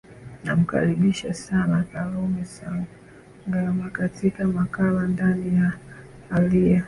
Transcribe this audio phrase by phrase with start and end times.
[0.43, 5.71] namkaribisha sasa karume sangama katika makala ndani ya
[6.31, 6.79] alia